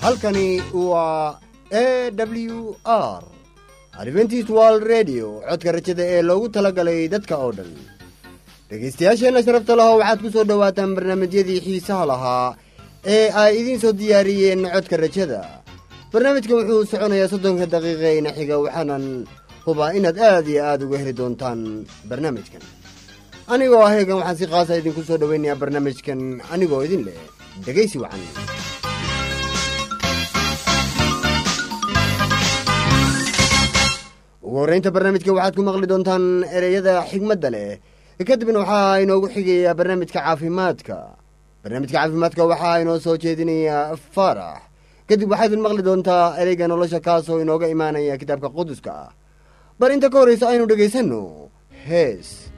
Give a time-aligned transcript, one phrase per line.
[0.00, 1.38] halkani waa
[1.82, 3.22] a w r
[4.02, 7.70] adventist world radio codka rajada ee loogu talagalay dadka oo dhan
[8.70, 12.48] dhegaystayaasheenna sharafta laho waxaad ku soo dhowaataan barnaamijyadii xiisaha lahaa
[13.14, 15.40] ee ay idiin soo diyaariyeen codka rajada.
[16.12, 19.04] Barnaamijkan wuxuu soconayaa soddonka daqiiqa ina xiga waxaanan
[19.66, 21.60] hubaa inaad aad iyo aad uga heli doontaan
[22.10, 22.62] barnaamijkan.
[23.52, 26.20] Anigoo ah heegan waxaan si qaasa idinku soo dhowaynayaa barnaamijkan.
[26.54, 27.18] Anigoo idin leh
[27.64, 28.22] dhegaysi wacan.
[34.42, 36.24] Ugu horraynta barnaamijka waxaad ku maqli doontaan
[36.56, 37.68] ereyada xigmadda leh
[38.26, 40.96] kadibna waxaa inoogu xigayaa barnaamijka caafimaadka.
[41.62, 44.60] Barnaamijka caafimaadka waxaa inoo soo jeedinayaa faarax
[45.08, 48.92] kadib waxaa idin maqli doontaa ereyga nolosha kaasoo inooga imaanaya kitaabka quduska.
[48.92, 49.10] Ah
[49.78, 51.22] bar inta ka horraysa aynu dhegaysanno.
[51.88, 52.50] Hees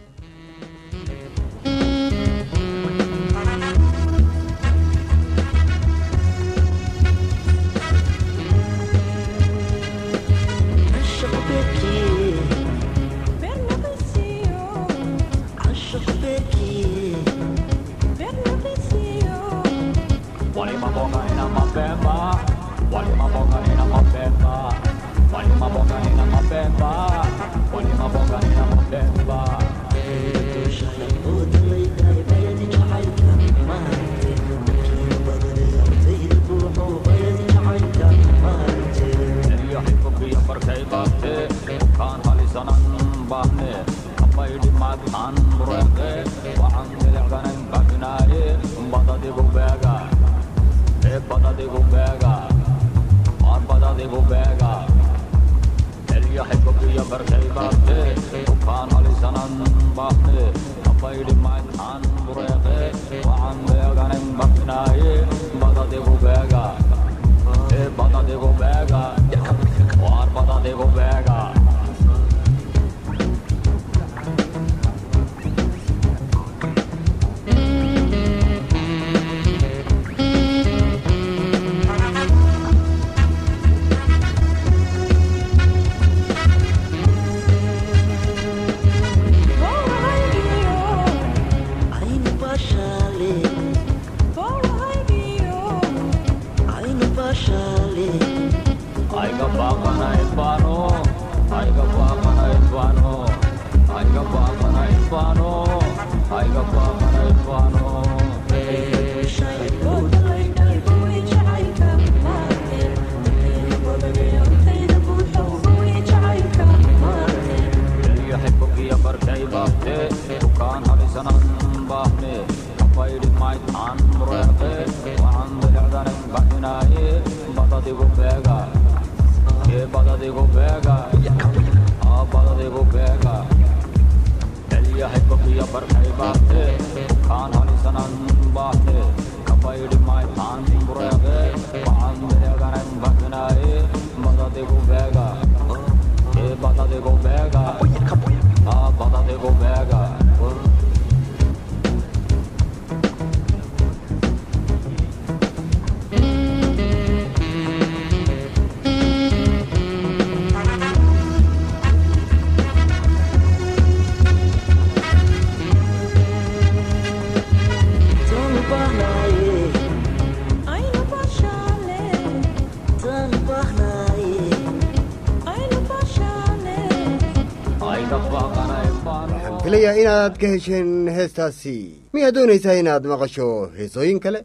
[180.20, 181.76] inaad ka hesheen heestaasi
[182.12, 184.44] miyaad doonaysaa inaad maqasho heesooyin kale.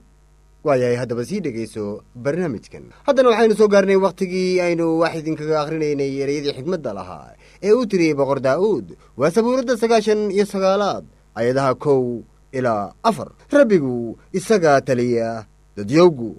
[0.64, 6.54] Waayahay haddaba sii dhegayso barnaamijkan haddana waxaynu soo gaarnay wakhtigii aynu wax idinkaga akhrinaynay ereyadii
[6.58, 11.04] xigmadda lahaa ee uu tiriyey boqor daa'uud waa sabuuradda sagaashan iyo sagaalaad
[11.36, 12.24] ayadaha kow
[12.56, 13.30] ilaa afar.
[13.52, 15.46] Rabbigu isagaa taliya
[15.78, 16.32] dadyowgu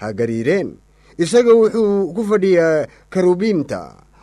[0.00, 0.68] ha gariireen.
[1.18, 3.80] Isaga wuxuu ku fadhiyaa karubiimta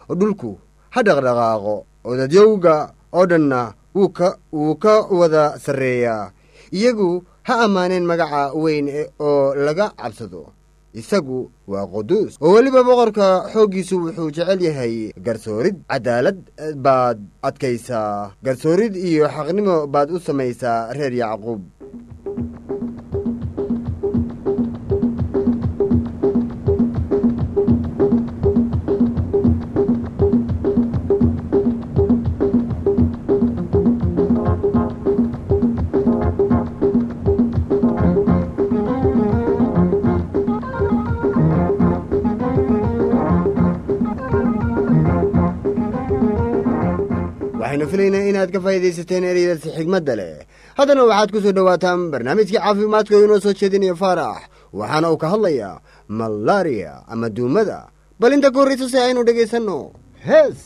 [0.09, 0.57] dhulku
[0.89, 1.75] ha dhaqdhaqaaqo
[2.05, 2.75] oo dadyowga
[3.13, 6.31] oo dhanna wuu ka wada sarreeyaa.
[6.71, 8.87] Iyagu ha ammaaneen magaca weyn
[9.19, 10.51] oo laga cabsado.
[10.95, 12.37] Isagu waa quduus.
[12.41, 15.75] Oo weliba boqorka xooggiisu wuxuu jecel yahay garsoorid.
[15.91, 16.39] Cadaalad
[16.75, 18.31] baad adkaysaa.
[18.43, 21.61] Garsoorid iyo xaqnimo baad u samaysaa reer yacquub
[47.95, 50.35] filaynaa inaad ka faa'iidaysateen ereydaasi xigmadda leh.
[50.77, 54.39] Haddana waxaad ku soo dhowaataan barnaamijkii caafimaadka inoo soo jeedinaya faarax.
[54.79, 55.79] Waxaana uu ka hadlayaa
[56.19, 57.79] malaria ama duumada.
[58.19, 59.77] Bal inta ka horraysa si aynu dhegaysanno
[60.27, 60.57] hees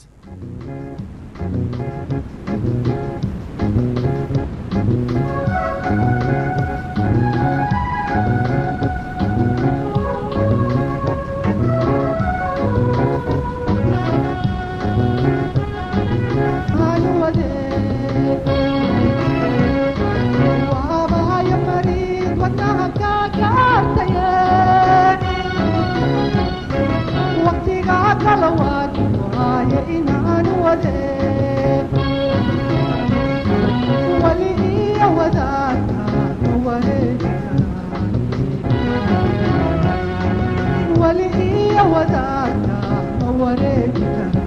[43.95, 44.38] América.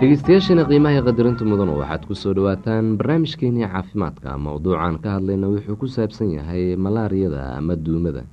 [0.00, 4.32] Dhegeystayaasheena qiimaha qadarinta mudanu waxaad ku soo dhowaataan barnaamijkeenii caafimaadka.
[4.40, 8.24] Mowduucan ka hadlayna wuxuu ku saabsan yahay malaariyada ama duumada.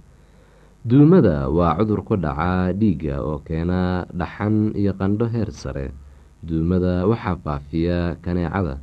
[0.87, 5.91] Duumada waa cudur ku dhaca dhiigga oo keena dhaxan iyo qandho heer sare.
[6.43, 8.79] Duumada waxaa faafiya kaneecada.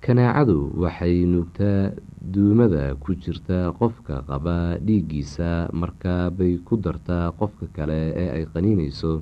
[0.00, 8.16] Kaneecadu waxay nuugtaa duumada ku jirta qofka qaba dhiiggiisa markaa bay ku dartaa qofka kale
[8.16, 9.20] ee ay qaniinayso.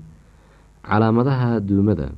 [0.86, 2.14] Calaamadaha duumada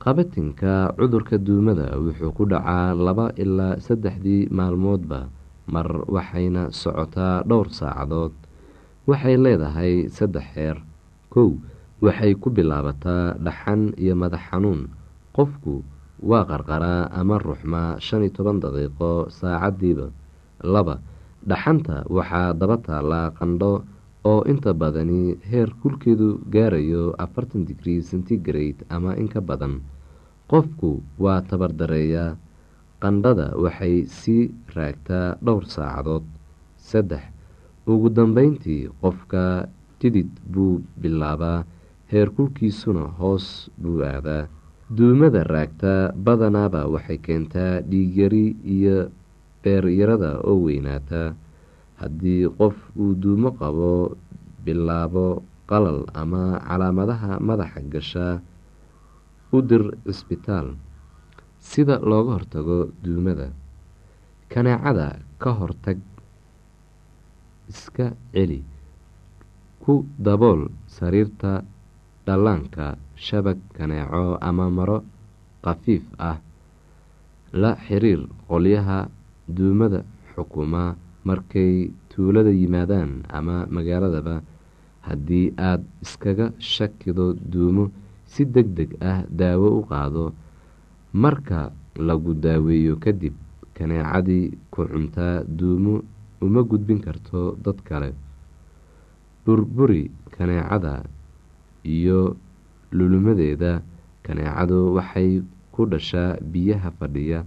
[0.00, 5.28] qabatinka cudurka duumada wuxuu ku dhacaa laba ilaa saddexdii maalmoodba
[5.68, 8.32] mar waxayna socotaa dhowr saacadood.
[9.08, 10.76] Waxay leedahay saddex xeer
[11.28, 11.52] kow
[12.00, 14.88] waxay ku bilaabataa dhaxan iyo madax xanuun.
[15.36, 15.84] Qofku
[16.24, 20.08] waa qarqaraa ama ruxmaa shan iyo toban daqiiqo saacadiiba
[20.64, 20.96] laba
[21.44, 23.84] dhaxanta waxaa daba taallaa qandho
[24.24, 29.80] oo inta badani heer kulkeedu gaarayo afartan digrii centigrade ama in ka badan.
[30.50, 32.36] Qofku waa tabardareeyaa
[33.02, 36.24] qandhada waxay sii raagtaa dhowr saacadood.
[36.76, 37.22] Saddex
[37.86, 39.68] ugu dambeyntii qofka
[40.00, 41.64] jidid buu bilaabaa
[42.12, 44.48] heer kulkiisuna hoos buu aadaa.
[44.96, 49.08] Duumada raagta badanaaba waxay keentaa dhiigyari iyo
[49.62, 51.34] beeryarada oo weynaata
[52.00, 54.16] haddii qof uu duumo qabo
[54.64, 55.26] bilaabo
[55.70, 58.34] qalal ama calaamadaha madaxa gashaa
[59.52, 60.68] u dir cisbitaal
[61.58, 63.48] sida looga hortago duumada.
[64.50, 65.98] Kaneecada ka hortag
[67.70, 68.60] iska celi.
[69.82, 71.62] Ku dabool sariirta
[72.26, 74.98] dhallaanka shabag kaneeco ama maro
[75.64, 76.38] khafiif ah.
[77.52, 78.98] La xiriir qolyaha
[79.56, 80.00] duumada
[80.34, 84.36] xukuma markay tuulada yimaadaan ama magaaladaba
[85.08, 87.84] haddii aada iskaga shakido duumo
[88.32, 90.24] si deg deg ah daawo u qaado
[91.22, 91.60] marka
[92.08, 93.34] lagu daaweeyo kadib
[93.76, 95.94] kaneecadii ku cuntaa duumo
[96.40, 98.10] uma gudbin karto dad kale.
[99.44, 101.04] Burburi kaneecada
[101.84, 102.36] iyo
[102.92, 103.82] lulumadeeda
[104.22, 107.44] kaneecadu waxay ku dhashaa biyaha fadhiya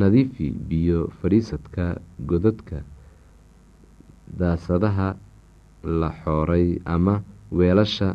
[0.00, 1.84] nadiifi biyo fadhiisadka
[2.30, 2.78] godadka
[4.40, 5.08] daasadaha
[6.00, 7.14] la xooray ama
[7.58, 8.08] weelasha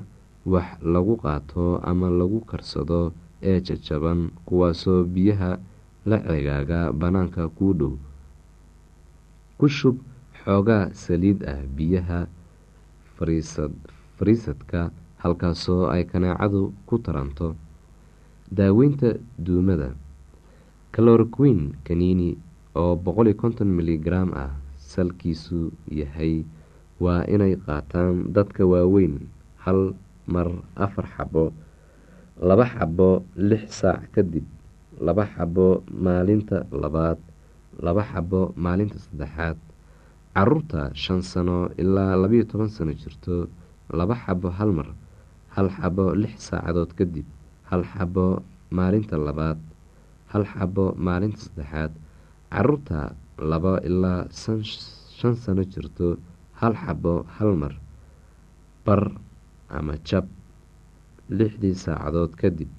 [0.53, 2.99] wax lagu qaato ama lagu karsado
[3.49, 5.51] ee jajaban kuwaasoo biyaha
[6.09, 7.93] la cegaaga bannaanka kuu dhow.
[9.57, 9.95] Ku shub
[10.43, 12.19] xoogaa saliid ah biyaha
[14.17, 14.91] fariisadka
[15.23, 17.55] halkaasoo ay kaneecadu ku taranto.
[18.51, 19.89] Daaweynta duumada
[20.93, 22.29] calorquin kanini
[22.79, 24.51] oo boqoliyo konton miligram ah
[24.91, 25.59] salkiisu
[25.99, 26.33] yahay
[27.03, 29.15] waa inay qaataan dadka waaweyn
[29.63, 29.79] hal
[30.33, 30.47] mar
[30.85, 31.45] afar xabo
[32.49, 33.09] laba xabo
[33.49, 34.45] lix saac kadib
[35.07, 35.67] laba xabo
[36.05, 37.19] maalinta labaad
[37.85, 39.57] laba xabo maalinta saddexaad.
[40.33, 43.35] Caruurta shan sano ilaa labayo toban sano jirto
[43.97, 44.89] laba xabo hal mar
[45.55, 47.25] hal xabo lix saacadood kadib
[47.69, 48.25] hal xabo
[48.77, 49.57] maalinta labaad
[50.33, 51.91] hal xabo maalinta saddexaad.
[52.53, 56.17] Caruurta laba ilaa shan sano jirto
[56.59, 57.73] hal xabo hal mar
[58.85, 59.01] bar
[59.69, 60.25] ama jab
[61.29, 62.69] lixdii saacadood kadib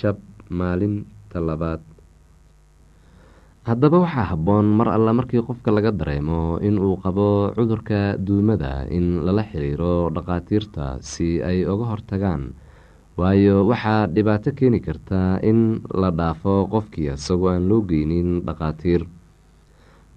[0.00, 0.18] jab
[0.50, 1.82] maalinta labaad.
[3.68, 9.42] Haddaba waxaa habboon mar alla markii qofka laga dareemo inuu qabo cudurka duumada in lala
[9.44, 12.54] xiriiro dhaqaatiirta si ay uga hortagaan
[13.18, 19.02] waayo waxaa dhibaato keeni kartaa in la dhaafo qofkii isagoo aan loo geynin dhaqaatiir.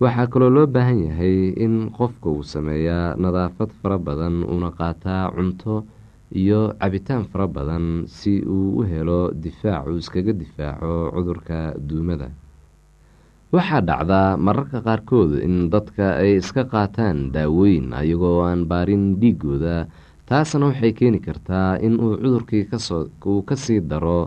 [0.01, 5.75] Waxaa kaloo loo baahan yahay in qofka uu sameeyaa nadaafad fara badan uuna qaataa cunto
[6.41, 7.85] iyo cabitaan fara badan
[8.17, 12.29] si uu u helo difaac uu iskaga difaaco cudurka duumada.
[13.51, 19.75] Waxaa dhacdaa mararka qaarkood in dadka ay iska qaataan daawooyin ayagoo aan baarin dhiigooda
[20.31, 22.63] taasna waxay keeni kartaa in uu cudurkii
[23.31, 24.21] uu ka sii daro.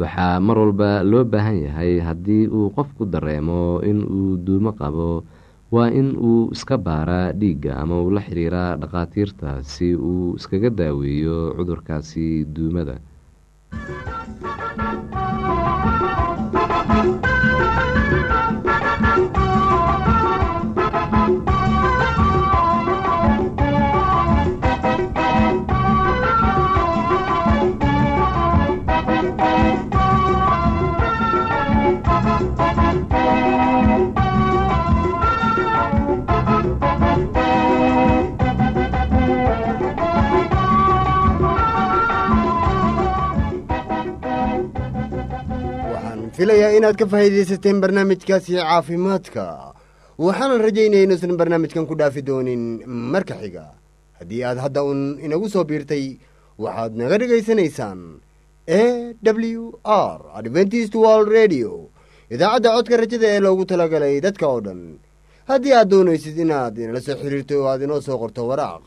[0.00, 5.10] Waxaa mar walba loo baahan yahay haddii uu qofku dareemo in uu duumo qabo
[5.74, 11.38] waa in uu iska baaraa dhiigga ama uu la xiriiraa dhaqaatiirta si uu iskaga daaweeyo
[11.56, 12.96] cudurkaasi duumada
[46.46, 49.74] filayaa inaad ka faa'iidaysateen barnaamijkaasi caafimaadka.
[50.18, 53.64] Waxaanan rajaynaya inuusan barnaamijkan ku dhaafi doonin marka xiga
[54.20, 56.04] haddii aad hadda uun inagu soo biirtay
[56.58, 58.22] waxaad naga dhegaysanaysaan
[58.62, 58.82] e
[59.26, 61.90] w r adventist world radio
[62.30, 65.02] idaacadda codka rajada ee loogu talagalay dadka oo dhan.
[65.50, 68.84] Haddii aad doonaysid inaad inala soo xiriirto oo aad inoo soo qorto waraaq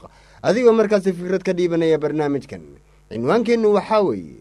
[0.48, 2.64] adigoo markaasi fikrad ka dhiibanaya barnaamijkan
[3.12, 4.40] cinwaankeennu waxaa weeye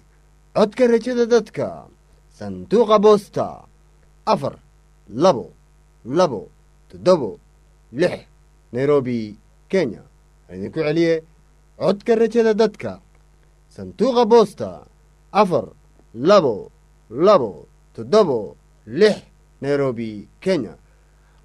[0.55, 1.67] codka rajada dadka
[2.39, 3.47] sanduuqa boosta
[4.27, 4.55] afar
[5.11, 5.47] labo
[6.07, 6.49] labo
[6.91, 7.39] toddobo
[7.93, 8.15] lix
[8.73, 9.37] nairobi
[9.69, 10.03] kenya.
[10.53, 11.23] Idinku celiye
[11.79, 13.01] codka rajada dadka.
[13.75, 14.71] Sanduuqa boosta
[15.33, 15.67] afar
[16.15, 16.71] labo
[17.11, 19.17] labo toddobo lix
[19.61, 20.75] nairobi kenya.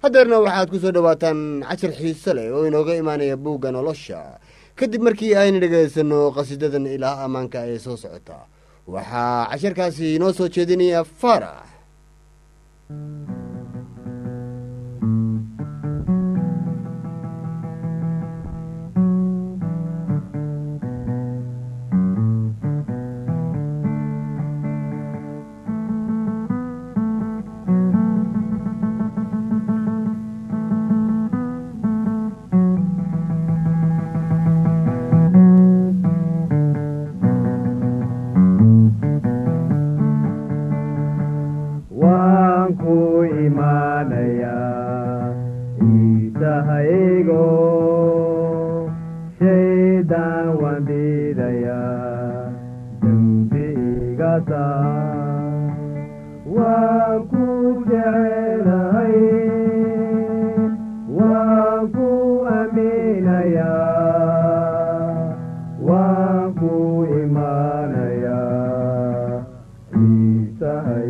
[0.02, 4.38] Haddeerna waxaad ku soo dhowaataan cashar xiiso leh oo inooga imaanaya buugga nolosha.
[4.76, 8.46] Kadib markii aynu dhegaysanno qasidadan ilaah ammaanka ee soo socota
[8.86, 11.66] waxaa casharkaasi inoo soo jeedinaya faarax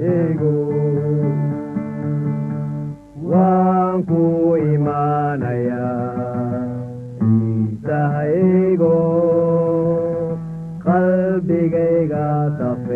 [0.05, 0.53] anigu
[3.31, 4.23] waan ku
[4.73, 5.87] imaanaya
[7.29, 8.97] iisahaygo
[10.85, 12.27] qalbigayga
[12.61, 12.94] tafe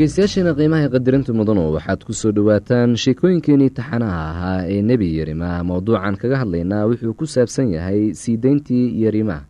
[0.00, 6.16] dhegeystayaasheena qiimaha qadirinta mudano waxaad ku soo dhowaataan sheekooyinkeenii taxanaha ahaa ee nebi yerimaa mowduucan
[6.16, 9.44] kaga hadlaynaa wuxuu ku saabsan yahay sii deyntii yerimaa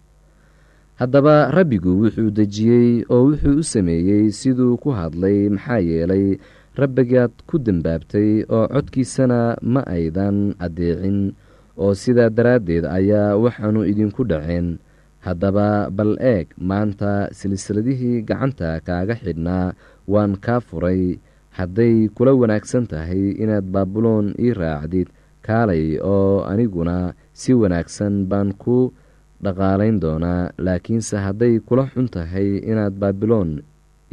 [0.99, 6.27] haddaba rabbigu wuxuu dejiyey oo wuxuu u sameeyey siduu ku hadlay maxaa yeelay
[6.75, 11.31] rabbigaad ku dembaabtay oo codkiisana ma aydan addeecin
[11.79, 14.83] oo sidaa daraaddeed ayaa waxaanu idinku dhaceen
[15.21, 19.67] haddaba bal eeg maanta silsiladihii gacanta kaaga xidhnaa
[20.09, 21.19] waan kaa furay.
[21.51, 25.09] Hadday kula wanaagsan tahay inaad baabuloon ii raacdid
[25.43, 28.93] kaalay oo aniguna si wanaagsan baan ku
[29.43, 30.51] dhaqaalayn doonaa.
[30.59, 33.63] Laakiinse hadday kula xun tahay inaad baabiloon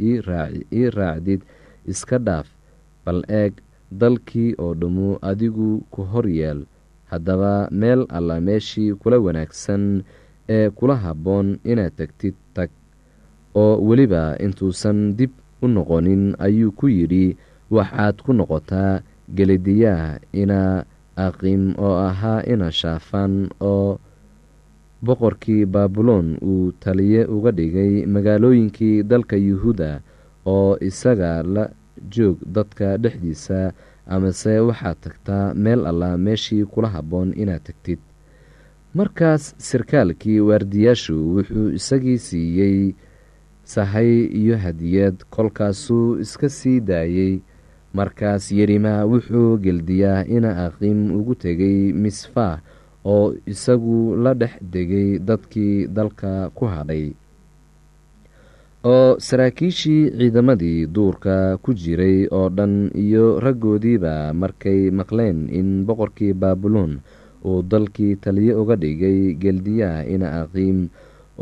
[0.00, 1.40] ii raacdid
[1.86, 2.46] iska dhaaf.
[3.04, 3.52] Bal eeg
[3.90, 6.66] dalkii oo dhammu adigu ku hor yeel
[7.10, 10.02] haddaba meel alla meeshii kula wanaagsan
[10.48, 12.68] ee kula habboon inaad tegtid tag
[13.54, 15.30] oo weliba intuusan dib
[15.62, 17.36] u noqonin ayuu ku yidhi
[17.76, 19.02] waxaad ku noqotaa
[19.36, 20.60] gelediyaah ina
[21.26, 23.98] aqim oo ahaa ina shaafan oo
[25.06, 29.90] boqorkii baabuloon uu taliye uga dhigay magaalooyinkii dalka yuhuuda
[30.46, 31.64] oo isaga la
[32.14, 33.72] joog dadka dhexdiisa
[34.14, 37.98] amase waxaad tagtaa meel alla meeshii kula habboon inaad tegtid
[38.98, 42.78] markaas sarkaalkii waardiyaashu wuxuu isagii siiyey
[43.72, 47.34] sahay iyo hadiyad kolkaasuu iska sii daayey
[47.98, 52.54] markaas yerimaa wuxuu geldiyaa ina aqim ugu tegay misfaa
[53.04, 57.06] oo isagu la dhex degay dadkii dalka ku hadhay.
[58.92, 66.92] Oo saraakiishii ciidamadii duurka ku jiray oo dhan iyo raggoodiiba markay maqleen in boqorkii baabuloon
[67.48, 70.78] uu dalkii taliye uga dhigay geldiyaha ina aqiim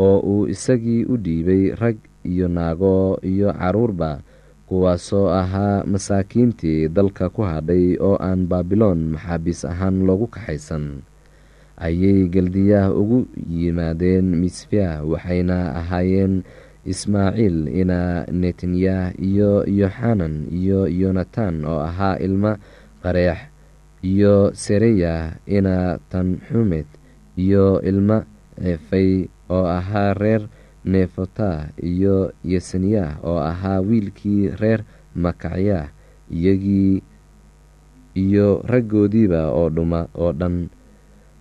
[0.04, 1.96] oo uu isagii u dhiibay rag
[2.32, 4.20] iyo naago iyo caruurba
[4.68, 11.06] kuwaasoo ahaa masaakiintii dalka ku hadhay oo aan baabiloon maxaabiis ahaan loogu kaxaysan.
[11.76, 13.18] Ayay geldiyaah ugu
[13.52, 16.42] yimaadeen misfah waxayna ahaayeen
[16.86, 22.56] ismaaciil ina netanyah iyo yoxanan iyo yonatan oo ahaa ilmo
[23.02, 23.38] qareex
[24.02, 26.86] iyo sereyah ina tanxumed
[27.36, 28.24] iyo ilmo
[28.62, 30.42] efay oo ahaa reer
[30.86, 34.80] nefota iyo yesaniyah oo ahaa wiilkii reer
[35.14, 35.90] makacyah
[36.30, 37.02] iyagii
[38.16, 40.68] iyo raggoodiiba oo dhan.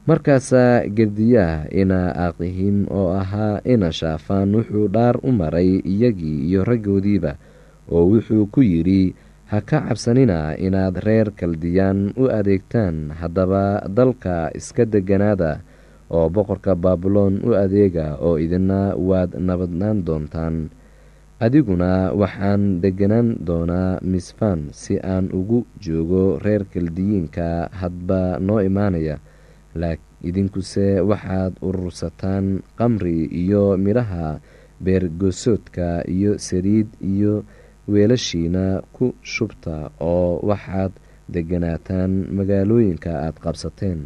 [0.06, 7.32] Markaasaa gerdiyaah ina aqihim oo ahaa ina shaafaan wuxuu dhaar u maray iyagii iyo raggoodiiba
[7.90, 9.16] oo wuxuu ku yidhi
[9.50, 15.62] ha ka cabsanina inaad reer kaldiyaan u adeegtaan haddaba dalka iska deganaada
[16.10, 20.70] oo boqorka baabuloon u adeega oo idina waad nabadnaan doontaan.
[21.46, 29.18] Adiguna waxaan deganaan doonaa misfaan si aan ugu joogo reer kaldiyiinka hadba noo imaanaya
[30.24, 32.46] idinkuse waxaad urursataan
[32.80, 34.39] qamri iyo midhaha
[34.84, 37.44] beergosoodka iyo saliid iyo
[37.91, 40.91] weelashiina ku shubta oo waxaad
[41.34, 44.00] deganaataan magaalooyinka aad qabsateen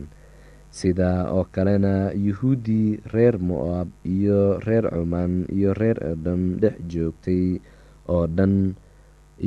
[0.70, 7.58] sidaa oo kalena yuhuuddii reer mo-ab iyo reer cumaan iyo reer edom dhex joogtay
[8.14, 8.74] oo dhan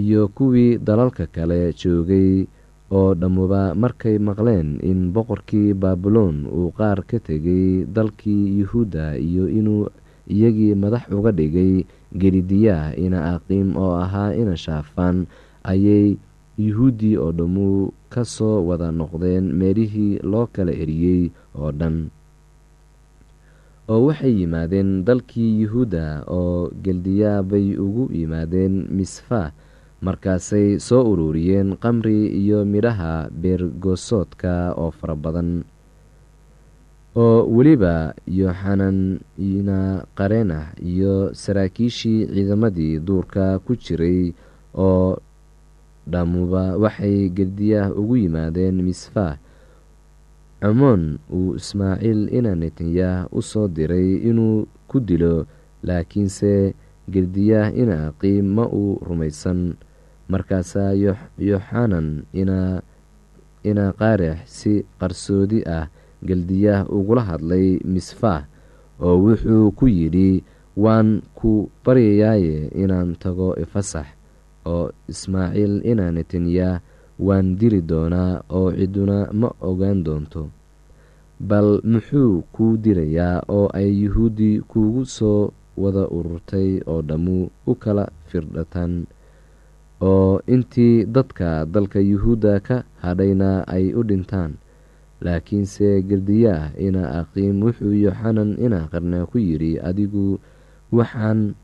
[0.02, 2.46] iyo kuwii dalalka kale joogay
[2.90, 9.88] oo dhammuba markay maqleen in boqorkii baabiloon uu qaar ka tegay dalkii yuhuudda iyo inuu
[10.34, 11.84] iyagii madax uga dhigay
[12.20, 15.26] gelidiyaah ina aqiim oo ahaa ina shaafaan
[15.72, 16.16] ayay
[16.58, 21.96] yuhuuddii oo dhammu ka soo wada noqdeen meelihii loo kala eriyey oo dhan.
[23.88, 29.52] Oo waxay yimaadeen dalkii yuhuudda oo geldiyaa bay ugu yimaadeen misfa
[30.02, 35.64] markaasay soo ururiyeen qamri iyo midhaha beergosoodka oo fara badan.
[37.16, 44.32] Oo weliba yoxananina qarenah iyo saraakiishii ciidamadii duurka ku jiray
[44.78, 45.16] oo
[46.06, 49.38] dhammuba waxay geldiyaah ugu yimaadeen misfa.
[50.62, 55.46] Camoon uu ismaaciil ina netanyaah u soo diray inuu ku dilo
[55.82, 56.74] laakiinse
[57.10, 59.74] geldiyaah ina aqiim ma uu rumaysan.
[60.30, 60.94] Markaasaa
[61.38, 65.90] yoxanan ina qaarex si qarsoodi ah
[66.22, 68.46] geldiyaah ugula hadlay misfaah
[69.02, 70.40] oo wuxuu ku yidhi
[70.78, 74.06] waan ku baryayaaye inaan tago ifasax
[74.66, 76.80] oo ismaaciil ina netanyaah
[77.26, 80.48] waan dili doonaa oo ciduna ma ogaan doonto.
[81.42, 88.04] Bal muxuu kuu dilayaa oo ay yuhuuddi kuugu soo wada ururtay oo dhammu u kala
[88.30, 89.06] firdhatan
[90.00, 94.52] oo intii dadka dalka yuhuudda ka hadhayna ay u dhintaan.
[95.22, 100.38] Laakiinse geldiyaah ina aqiim wuxuu yoxanan ina qarna ku yidhi adigu
[100.92, 101.54] waxaan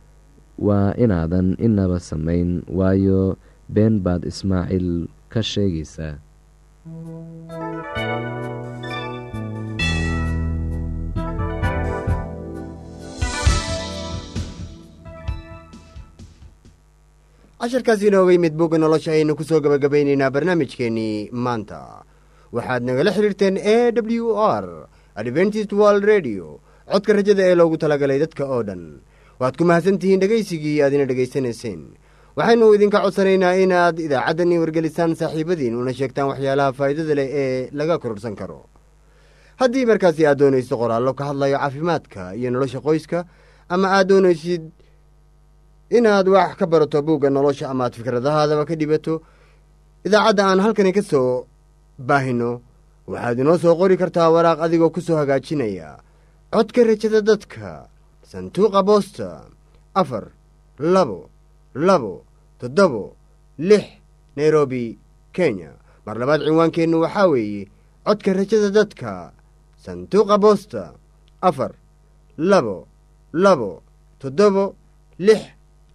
[0.67, 3.21] waa inaadan inaba samayn waayo
[3.75, 4.89] been baad ismaaciil
[5.33, 6.15] ka sheegaysaa.
[17.61, 21.81] Casharkaas inooga yimid bogga nolosha ayaynu ku soo gabagabaynaynaa barnaamijkeennii maanta.
[22.55, 24.31] Waxaad nagala xidhiirteen a w
[24.63, 24.67] r
[25.21, 28.83] adventist world redio codka rajada ee loogu talagalay dadka oo dhan
[29.41, 31.81] waad ku mahadsantihiin dhegaysigii aad ina dhegaysanayseen
[32.37, 38.35] waxaynu idinka codsanaynaa inaad idaacaddani wargelisaan saaxiibadiin una sheegtaan waxyaalaha faa'iidada leh ee laga kororsan
[38.41, 38.61] karo.
[39.61, 43.19] Haddii markaasi aad doonaysid qoraallo ka hadlayo caafimaadka iyo nolosha qoyska
[43.75, 44.63] ama aad doonaysid
[45.99, 49.15] inaad wax ka barato buugga nolosha ama aad fikradahaadaba ka dhibato
[50.07, 51.47] idaacadda aan halkani ka soo
[52.09, 52.51] baahino
[53.11, 55.91] waxaad inoo soo qori kartaa waraaq adigoo ku soo hagaajinaya.
[56.55, 57.89] Codka rajada dadka
[58.31, 59.29] sanduuqa boosta
[59.95, 60.25] afar
[60.79, 61.31] labo
[61.75, 62.25] labo
[62.61, 63.17] toddobo
[63.59, 63.85] lix
[64.37, 64.99] nairobi
[65.33, 65.71] kenya.
[66.07, 67.69] Mar labaad cinwaankeennu waxaa weeye
[68.05, 69.33] codka rajada dadka
[69.85, 70.83] sanduuqa boosta
[71.41, 71.73] afar
[72.39, 72.87] labo
[73.33, 73.83] labo
[74.21, 74.75] toddobo
[75.19, 75.41] lix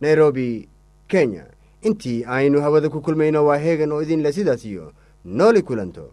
[0.02, 0.68] nairobi
[1.08, 1.46] kenya.
[1.84, 4.94] Intii aynu hawada ku kulmayno waa heegan oo idin leh sidaas iyo
[5.26, 6.06] nooli kulanto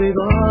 [0.00, 0.47] بضاعة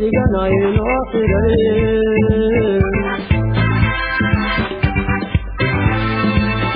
[0.00, 2.84] Ciganaim afiraim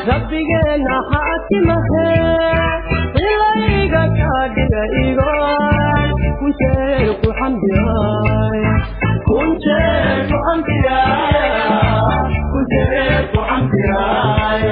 [0.08, 2.08] rabbigeena ha akimahe
[3.24, 5.30] ilayga kaadhiga igo
[6.38, 8.60] kunjeer ku xamdiyaay
[9.28, 14.64] kunjeer ku xamdiyaay kunjeer ku xamdiyaay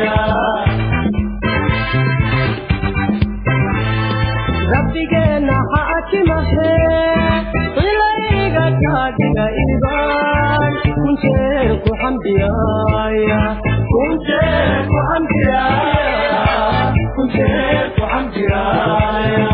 [4.72, 5.51] rabbigeena
[9.62, 11.24] الجبال كنت
[11.90, 13.42] وحمد يايا
[13.92, 14.28] كنت
[14.94, 17.36] وحمد يايا كنت
[18.02, 19.52] وحمد يايا